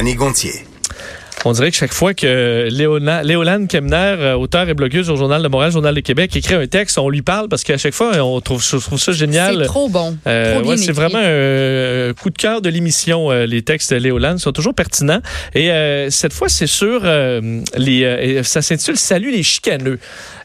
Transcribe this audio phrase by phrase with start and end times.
[0.00, 0.69] René Gontier.
[1.46, 5.42] On dirait que chaque fois que Léona, Léolane Kemner, euh, auteur et blogueuse au Journal
[5.42, 8.12] de Montréal, Journal de Québec, écrit un texte, on lui parle parce qu'à chaque fois,
[8.22, 9.56] on trouve, je trouve ça génial.
[9.60, 10.18] C'est trop bon.
[10.26, 13.30] Euh, trop bien ouais, c'est vraiment un coup de cœur de l'émission.
[13.30, 15.20] euh, les textes de Léolane sont toujours pertinents.
[15.54, 18.04] Et euh, cette fois, c'est sur euh, les.
[18.04, 19.98] euh, ça s'intitule Salut les chicaneux.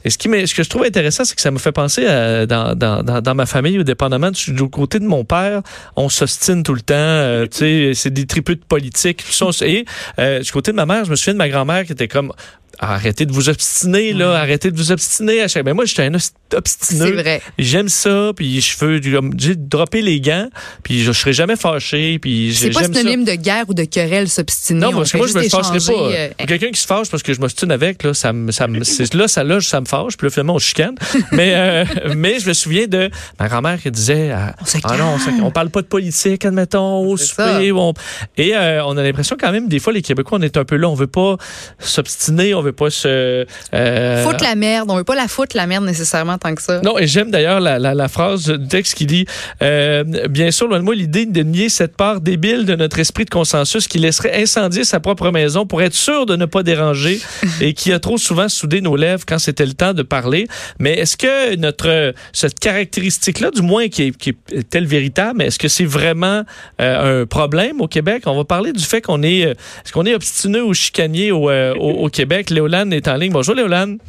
[0.05, 2.05] Et ce, qui m'est- ce que je trouve intéressant, c'est que ça me fait penser
[2.05, 5.61] à, dans, dans, dans, dans ma famille, au dépendamment du, du côté de mon père,
[5.95, 6.93] on s'ostine tout le temps.
[6.95, 9.23] euh, tu sais, c'est des tripeux de politique.
[9.63, 9.83] Et
[10.19, 12.31] euh, du côté de ma je me souviens de ma grand-mère qui était comme
[12.79, 15.65] arrêtez de vous obstiner là, arrêtez de vous obstiner à chaque.
[15.65, 16.13] Mais moi, j'étais un
[16.53, 17.05] obstineux.
[17.07, 17.41] C'est vrai.
[17.57, 19.01] J'aime ça, puis je veux
[19.37, 20.49] j'ai droppé les gants,
[20.83, 22.85] puis je, je serai jamais fâché, puis C'est pas ça.
[22.93, 24.79] synonyme de guerre ou de querelle s'obstiner.
[24.79, 25.93] Non, On parce que moi, je me fâcherai pas.
[25.93, 28.83] euh, Quelqu'un qui se fâche parce que je m'ostine avec, là, ça me, ça me,
[28.83, 30.95] c'est- là, ça, là, ça me fâche, puis là, finalement, on chicane.
[31.31, 35.45] mais, euh, mais je me souviens de ma grand-mère qui disait, ah, ah non, on,
[35.45, 37.71] on parle pas de politique, admettons, au souper.
[37.71, 37.93] ou on-
[38.37, 40.75] Et euh, on a l'impression quand même, des fois, les Québécois, on est un peu
[40.75, 41.37] là, on veut pas
[41.79, 43.45] s'obstiner, on veut pas se...
[43.73, 44.89] euh, Foutre la merde.
[44.91, 46.81] On veut pas la foutre, la merde, nécessairement, tant que ça.
[46.81, 49.25] non, et j'aime d'ailleurs la, la, la phrase du texte qui dit
[49.61, 53.25] euh, Bien sûr, loin de moi l'idée de nier cette part débile de notre esprit
[53.25, 57.19] de consensus qui laisserait incendier sa propre maison pour être sûr de ne pas déranger
[57.61, 60.47] et qui a trop souvent soudé nos lèvres quand c'était le temps de parler.
[60.79, 65.59] Mais est-ce que notre cette caractéristique-là, du moins qui est, qui est telle véritable, est-ce
[65.59, 66.43] que c'est vraiment
[66.81, 68.23] euh, un problème au Québec?
[68.25, 71.73] On va parler du fait qu'on est, est-ce qu'on est obstineux ou chicanier au, euh,
[71.75, 72.49] au, au Québec.
[72.55, 73.31] Léolane est en ligne.
[73.31, 73.99] Bonjour Léolane,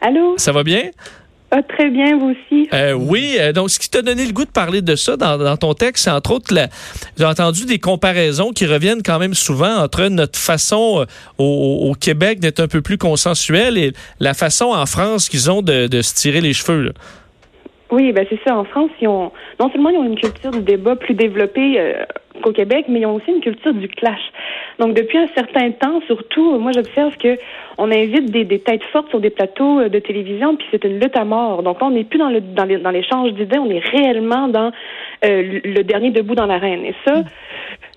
[0.00, 0.34] Allô?
[0.36, 0.90] ça va bien?
[1.54, 2.66] Ah, très bien, vous aussi.
[2.72, 5.36] Euh, oui, euh, donc ce qui t'a donné le goût de parler de ça dans,
[5.36, 6.54] dans ton texte, c'est entre autres,
[7.18, 11.04] j'ai entendu des comparaisons qui reviennent quand même souvent entre notre façon euh,
[11.36, 15.60] au, au Québec d'être un peu plus consensuel et la façon en France qu'ils ont
[15.60, 16.84] de, de se tirer les cheveux.
[16.84, 16.92] là.
[17.90, 18.56] Oui, ben c'est ça.
[18.56, 21.94] En France, ils ont, non seulement ils ont une culture du débat plus développée
[22.42, 24.22] qu'au Québec, mais ils ont aussi une culture du clash.
[24.78, 27.38] Donc, depuis un certain temps, surtout, moi, j'observe que
[27.78, 30.98] on invite des, des têtes fortes sur des plateaux euh, de télévision, puis c'est une
[31.00, 31.62] lutte à mort.
[31.62, 34.48] Donc, là, on n'est plus dans le dans les- dans l'échange d'idées, on est réellement
[34.48, 34.70] dans
[35.24, 36.84] euh, le dernier debout dans l'arène.
[36.84, 37.22] Et ça,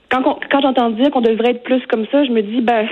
[0.09, 2.87] quand, on- quand j'entends dire qu'on devrait être plus comme ça, je me dis, ben,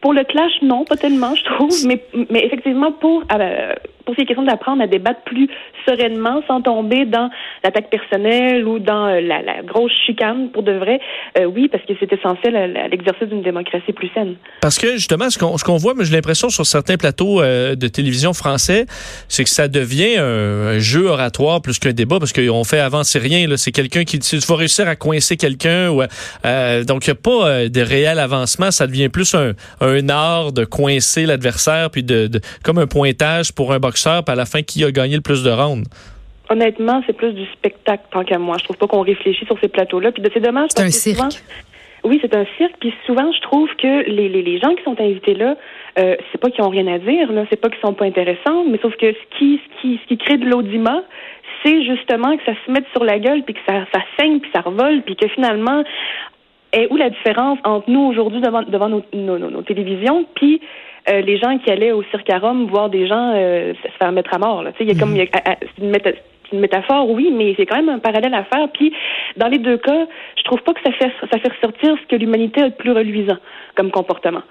[0.00, 3.74] pour le clash, non, pas tellement, je trouve, mais, mais effectivement, pour, euh,
[4.06, 5.46] pour ces questions d'apprendre à débattre plus
[5.86, 7.30] sereinement, sans tomber dans
[7.64, 11.00] l'attaque personnelle ou dans euh, la, grosse chicane, pour de vrai,
[11.38, 14.34] euh, oui, parce que c'est essentiel à, l'exercice d'une démocratie plus saine.
[14.60, 17.88] Parce que justement, ce qu'on qu'on voit, mais j'ai l'impression sur certains plateaux euh, de
[17.88, 18.86] télévision français,
[19.28, 23.46] c'est que ça devient un, jeu oratoire plus qu'un débat parce qu'on fait avancer rien.
[23.56, 25.94] C'est quelqu'un qui tu vas réussir à coincer quelqu'un.
[26.44, 28.70] euh, donc, il n'y a pas euh, de réel avancement.
[28.70, 33.52] Ça devient plus un, un art de coincer l'adversaire, puis de, de- comme un pointage
[33.52, 35.69] pour un boxeur, puis à la fin, qui a gagné le plus de rounds.
[36.48, 38.56] Honnêtement, c'est plus du spectacle tant qu'à moi.
[38.58, 40.10] Je trouve pas qu'on réfléchit sur ces plateaux-là.
[40.12, 40.70] Puis c'est dommage.
[40.74, 41.16] C'est un que cirque.
[41.16, 41.28] souvent-
[42.02, 42.74] Oui, c'est un cirque.
[42.80, 45.54] Puis souvent, je trouve que les, les, les gens qui sont invités là,
[45.98, 48.64] euh, c'est pas qu'ils ont rien à dire, là, c'est pas qu'ils sont pas intéressants,
[48.68, 51.02] mais sauf que ce qui, ce qui, ce qui crée de l'audimat,
[51.64, 54.50] c'est justement que ça se mette sur la gueule, puis que ça, ça saigne, puis
[54.54, 55.84] ça revole, puis que finalement,
[56.72, 60.60] est où la différence entre nous aujourd'hui devant, devant nos, nos, nos- nos télévisions, puis
[61.10, 64.12] euh, les gens qui allaient au cirque à Rome voir des gens euh, se faire
[64.12, 64.62] mettre à mort.
[64.62, 64.72] Là.
[64.72, 66.12] Tu sais, Il y a comme il y a- à- à- c'est une, méta-
[66.44, 68.68] c'est une métaphore, oui, mais c'est quand même un parallèle à faire.
[68.72, 68.92] Puis
[69.36, 72.16] dans les deux cas, je trouve pas que ça fait ça fait ressortir ce que
[72.16, 73.38] l'humanité a de plus reluisant
[73.76, 74.42] comme comportement.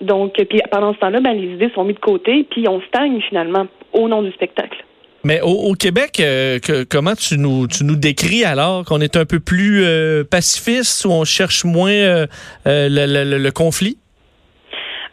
[0.00, 3.20] Donc, puis pendant ce temps-là, ben, les idées sont mises de côté, puis on stagne
[3.22, 4.83] finalement au nom du spectacle.
[5.24, 6.58] Mais au, au Québec, euh,
[6.90, 11.10] comment tu nous, tu nous décris alors qu'on est un peu plus euh, pacifiste ou
[11.12, 12.26] on cherche moins euh,
[12.66, 13.96] euh, le, le- conflit?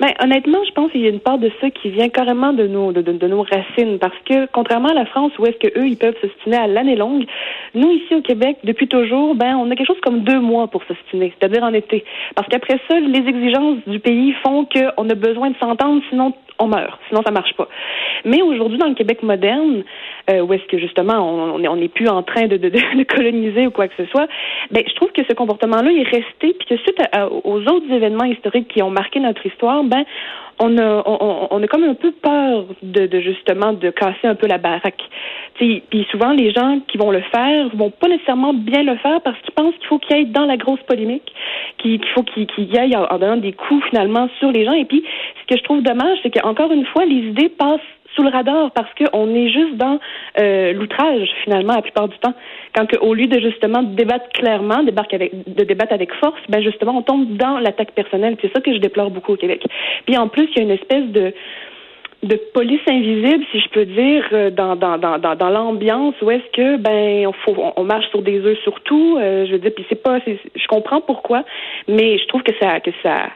[0.01, 2.65] Ben, honnêtement, je pense qu'il y a une part de ça qui vient carrément de
[2.65, 3.99] nos, de, de- nos racines.
[3.99, 6.95] Parce que, contrairement à la France, où est-ce que eux, ils peuvent s'ostiner à l'année
[6.95, 7.23] longue,
[7.75, 10.81] nous, ici au Québec, depuis toujours, ben, on a quelque chose comme deux mois pour
[10.85, 12.03] s'ostiner, c'est-à-dire en été.
[12.35, 16.67] Parce qu'après ça, les exigences du pays font qu'on a besoin de s'entendre, sinon on
[16.67, 17.67] meurt, sinon ça marche pas.
[18.25, 19.83] Mais aujourd'hui, dans le Québec moderne,
[20.29, 22.57] euh, où est-ce que justement on n'est plus en train de,
[23.03, 24.27] coloniser ou quoi que ce soit,
[24.71, 27.01] ben, je trouve que ce comportement-là est resté, puis que suite
[27.43, 30.03] aux autres événements historiques qui ont marqué notre histoire, ben,
[30.63, 34.35] on a, on, on- a comme un peu peur de, de justement de casser un
[34.35, 35.01] peu la baraque.
[35.55, 39.37] Puis souvent, les gens qui vont le faire vont pas nécessairement bien le faire parce
[39.41, 41.31] qu'ils pensent qu'il faut qu'ils aillent dans la grosse polémique,
[41.79, 44.73] qu'il faut qu'ils y aillent en, donnant des coups finalement sur les gens.
[44.73, 45.03] Et puis,
[45.41, 47.79] ce que je trouve dommage, c'est qu'encore une fois, les idées passent
[48.15, 49.97] sous le radar parce qu'on est juste dans
[50.37, 52.33] euh, l'outrage finalement la plupart du temps.
[52.75, 57.03] Quand que, au lieu de justement débattre clairement, de débattre avec force, ben justement on
[57.03, 58.35] tombe dans l'attaque personnelle.
[58.41, 59.63] C'est ça que je déplore beaucoup au Québec.
[60.05, 61.33] Puis en plus, il y a une espèce de
[62.23, 67.25] de police invisible, si je peux dire, euh, dans, dans, l'ambiance où est-ce que ben
[67.25, 69.17] on, faut, on, marche sur des œufs surtout.
[69.17, 71.43] Euh, je veux dire, puis c'est pas, je comprends pourquoi,
[71.87, 73.29] mais je trouve que ça que ça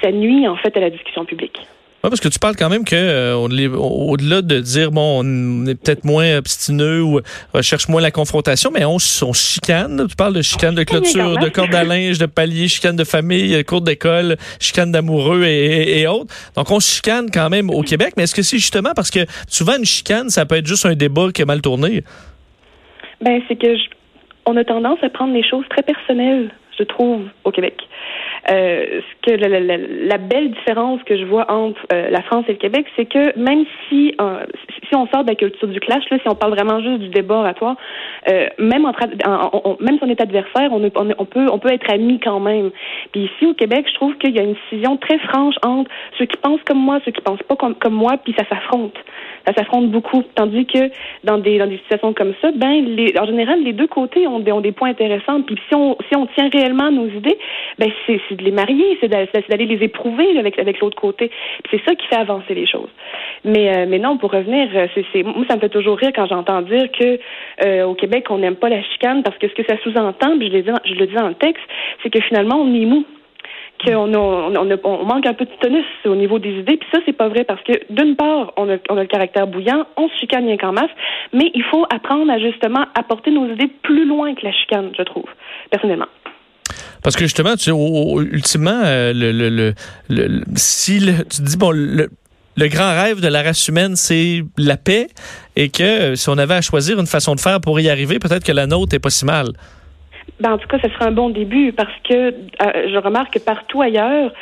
[0.00, 1.60] ça nuit en fait à la discussion publique.
[2.04, 5.74] Oui, parce que tu parles quand même que euh, au-delà de dire bon, on est
[5.74, 7.20] peut-être moins obstineux ou
[7.54, 10.06] recherche moins la confrontation, mais on, on chicane.
[10.06, 13.64] Tu parles de chicane de clôture, de corde à linge, de palier, chicane de famille,
[13.64, 16.34] cours d'école, chicane d'amoureux et, autres.
[16.54, 18.12] Donc on chicane quand même au Québec.
[18.18, 20.94] Mais est-ce que c'est justement parce que souvent une chicane, ça peut être juste un
[20.94, 22.04] débat qui est mal tourné?
[23.22, 23.76] Ben c'est que
[24.44, 27.80] on a tendance à prendre les choses très personnelles, je trouve, au Québec.
[28.50, 32.44] Euh, ce que la, la, la, belle différence que je vois entre euh, la France
[32.48, 34.44] et le Québec, c'est que même si euh,
[34.86, 37.08] si on sort de la culture du clash, là, si on parle vraiment juste du
[37.08, 37.76] débat oratoire,
[38.28, 39.06] euh, même entre
[39.80, 42.70] même si on est adversaire, on, on, peut on peut être amis quand même.
[43.12, 46.26] Puis ici au Québec, je trouve qu'il y a une scission très franche entre ceux
[46.26, 48.96] qui pensent comme moi, ceux qui pensent pas comme, comme moi, puis ça s'affronte
[49.46, 50.22] ça s'affronte beaucoup.
[50.34, 50.90] Tandis que
[51.22, 54.40] dans des dans des situations comme ça, ben les, en général les deux côtés ont
[54.40, 55.42] des, ont des points intéressants.
[55.42, 57.38] Puis si on si on tient réellement nos idées,
[57.78, 61.30] ben c'est de les marier, c'est d'aller les éprouver avec avec l'autre côté.
[61.70, 62.90] C'est ça qui fait avancer les choses.
[63.44, 66.26] Mais euh, mais non, pour revenir, euh, c'est moi ça me fait toujours rire quand
[66.26, 67.18] j'entends dire que
[67.64, 70.46] euh, au Québec on n'aime pas la chicane parce que ce que ça sous-entend, je
[70.84, 71.62] je le dis dans le texte,
[72.02, 73.04] c'est que finalement on est mou
[73.84, 76.76] qu'on on, on, manque un peu de tonus au niveau des idées.
[76.76, 79.46] Puis ça, c'est pas vrai parce que d'une part, on a, on a le caractère
[79.46, 80.90] bouillant, on se chicane rien qu'en masse,
[81.32, 85.02] mais il faut apprendre à justement apporter nos idées plus loin que la chicane, je
[85.02, 85.28] trouve,
[85.70, 86.06] personnellement.
[87.04, 87.70] Parce que justement, tu sais,
[88.32, 89.74] ultimement, euh, le, le,
[90.08, 92.08] le, si tu dis, bon, le,
[92.56, 95.08] le grand rêve de la race humaine, c'est la paix,
[95.54, 98.18] et que euh, si on avait à choisir une façon de faire pour y arriver,
[98.18, 99.48] peut-être que la nôtre est pas si mal.
[100.40, 102.32] Ben, en tout cas, ce serait un bon début parce que euh,
[102.90, 104.32] je remarque que partout ailleurs,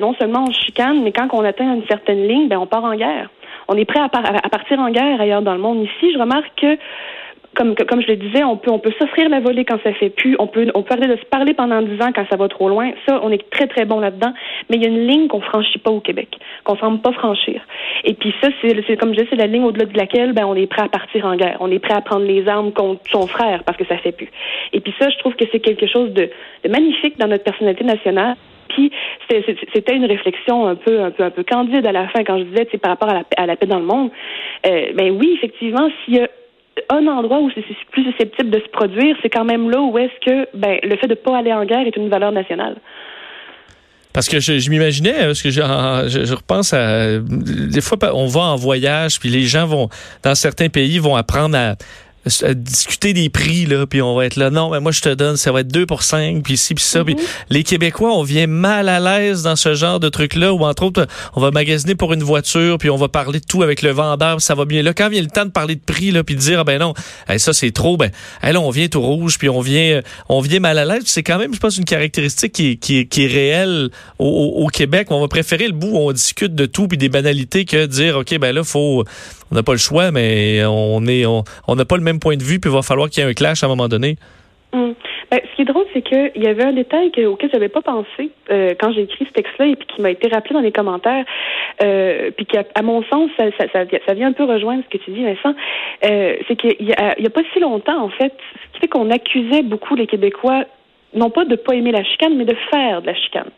[0.00, 2.96] non seulement on chicane, mais quand on atteint une certaine ligne, ben, on part en
[2.96, 3.28] guerre.
[3.68, 5.84] On est prêt à, à partir en guerre ailleurs dans le monde.
[5.84, 6.78] Ici, je remarque que
[7.54, 10.10] comme, comme je le disais, on peut, on peut s'offrir la volée quand ça fait
[10.10, 10.36] plus.
[10.38, 12.68] On peut, on peut arrêter de se parler pendant dix ans quand ça va trop
[12.68, 12.92] loin.
[13.06, 14.32] Ça, on est très, très bon là-dedans.
[14.70, 16.28] Mais il y a une ligne qu'on franchit pas au Québec,
[16.64, 17.60] qu'on semble pas franchir.
[18.04, 20.54] Et puis ça, c'est, comme je disais, c'est la ligne au-delà de laquelle, ben, on
[20.54, 21.58] est prêt à partir en guerre.
[21.60, 24.30] On est prêt à prendre les armes contre son frère parce que ça fait plus.
[24.72, 26.30] Et puis ça, je trouve que c'est quelque chose de,
[26.64, 28.36] de magnifique dans notre personnalité nationale.
[28.68, 28.90] Puis
[29.28, 32.44] c'était une réflexion un peu, un peu, un peu candide à la fin quand je
[32.44, 34.10] disais, par rapport à la, à la paix dans le monde.
[34.66, 36.28] Euh, ben oui, effectivement, s'il y a
[36.88, 40.26] un endroit où c'est plus susceptible de se produire, c'est quand même là où est-ce
[40.26, 42.76] que ben, le fait de ne pas aller en guerre est une valeur nationale.
[44.12, 48.56] Parce que je, m'imaginais, parce que je, je, repense à des fois on va en
[48.56, 49.88] voyage, puis les gens vont
[50.22, 51.76] dans certains pays vont apprendre à
[52.26, 54.50] discuter des prix là puis on va être là.
[54.50, 56.84] Non mais moi je te donne ça va être 2 pour 5 puis ci puis
[56.84, 57.20] ça puis mhm.
[57.50, 60.84] les québécois on vient mal à l'aise dans ce genre de truc là ou entre
[60.84, 63.90] autres on va magasiner pour une voiture puis on va parler de tout avec le
[63.90, 64.82] vendeur ça va bien.
[64.82, 66.78] Là quand vient le temps de parler de prix là puis de dire ah ben
[66.78, 66.94] non
[67.36, 68.10] ça c'est trop ben
[68.42, 71.38] là on vient tout rouge puis on vient on vient mal à l'aise c'est quand
[71.38, 75.08] même je pense une caractéristique qui, qui, qui est réelle au, au, Québec.
[75.10, 78.16] On va préférer le bout où on discute de tout puis des banalités que dire
[78.16, 79.04] ok ben là faut
[79.52, 82.42] on n'a pas le choix, mais on est on n'a pas le même point de
[82.42, 84.16] vue, puis il va falloir qu'il y ait un clash à un moment donné.
[84.72, 84.94] Hum.
[85.30, 87.80] Ben, ce qui est drôle, c'est qu'il y avait un détail auquel je n'avais pas
[87.80, 90.72] pensé euh, quand j'ai écrit ce texte-là et puis qui m'a été rappelé dans les
[90.72, 91.24] commentaires,
[91.82, 95.24] euh, puis qui, à mon sens, ça, vient un peu rejoindre ce que tu dis,
[95.24, 95.54] Vincent.
[96.04, 99.62] Euh, c'est qu'il y, a, pas si longtemps, en fait, ce qui fait qu'on accusait
[99.62, 100.64] beaucoup les Québécois
[101.14, 103.50] non pas de pas aimer la chicane, mais de faire de la chicane.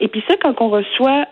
[0.00, 1.26] Et puis ça, quand on reçoit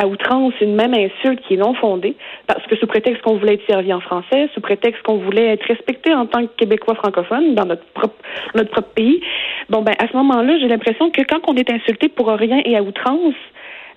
[0.00, 3.66] outrance une même insulte qui est non fondée, parce que sous prétexte qu'on voulait être
[3.66, 7.66] servi en français, sous prétexte qu'on voulait être respecté en tant que Québécois francophone dans
[7.66, 8.16] notre propre,
[8.54, 9.20] notre propre pays,
[9.68, 12.76] bon ben à ce moment-là, j'ai l'impression que quand on est insulté pour rien et
[12.76, 13.34] à outrance,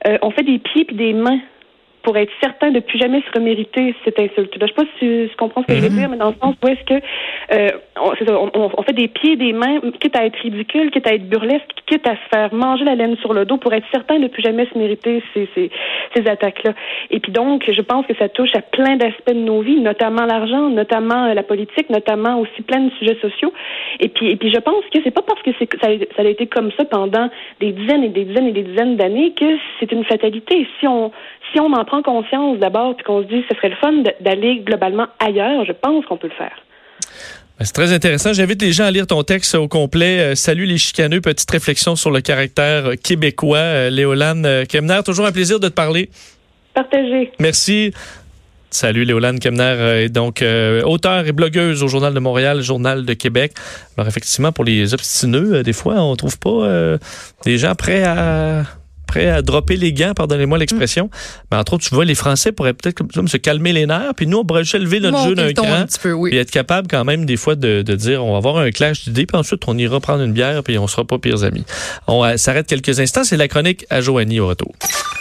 [0.08, 1.40] euh, on fait des pieds puis des mains
[2.06, 4.54] pour être certain de plus jamais se remériter cette insulte.
[4.62, 5.98] Je sais pas si tu comprends ce que je veux mhm.
[5.98, 7.04] dire, mais dans le sens où est-ce que
[7.52, 11.66] euh, on, fait des pieds, des mains, quitte à être ridicule, quitte à être burlesque,
[11.88, 14.44] quitte à se faire manger la laine sur le dos pour être certain de plus
[14.44, 15.72] jamais se mériter ces, ces,
[16.16, 16.74] ces attaques-là.
[17.10, 20.26] Et puis donc, je pense que ça touche à plein d'aspects de nos vies, notamment
[20.26, 23.52] l'argent, notamment euh, la politique, notamment aussi plein de sujets sociaux.
[24.00, 26.46] Et puis, et puis je pense que c'est pas parce que ça, ça a été
[26.46, 30.06] comme ça pendant des dizaines et des dizaines et des dizaines d'années que c'est une
[30.06, 30.68] fatalité.
[30.80, 31.12] Si on
[31.52, 33.94] si on en prend conscience d'abord, puis qu'on se dit que ce serait le fun
[34.22, 36.56] d'aller globalement ailleurs, je pense qu'on peut le faire.
[37.58, 38.34] Ben, c'est très intéressant.
[38.34, 40.20] J'invite les gens à lire ton texte au complet.
[40.20, 41.22] Euh, salut les chicaneux.
[41.22, 43.58] Petite réflexion sur le caractère euh, québécois.
[43.60, 46.10] Euh, Léolane Kemner, toujours un plaisir de te parler.
[46.74, 47.32] Partagez.
[47.40, 47.94] Merci.
[48.70, 50.44] Salut Léolane Kemner, est donc
[50.84, 53.54] auteur et blogueuse au Journal de Montréal, Journal de Québec.
[53.96, 56.98] Alors effectivement, pour les obstineux, des fois, on trouve pas
[57.46, 58.64] des gens prêts à
[59.16, 61.10] prêts à dropper les gants, pardonnez-moi l'expression.
[61.52, 64.28] Mais entre autres, tu vois, les Français pourraient peut-être comme- se calmer les nerfs, puis
[64.28, 65.66] nous, on pourrait juste élever notre jeu d'un cran.
[66.14, 66.30] oui.
[66.32, 69.06] Puis être capable quand même des fois de, de dire on va avoir un clash
[69.06, 71.64] d'idées, puis ensuite on ira prendre une bière, puis on sera pas pires amis.
[72.08, 74.74] On euh, s'arrête quelques instants, c'est la chronique à Joanie au retour.